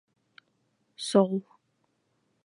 [1.09, 1.41] Sole.